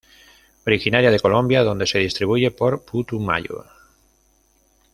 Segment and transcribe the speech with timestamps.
[0.65, 3.65] Originaria de Colombia, donde se distribuye por Putumayo.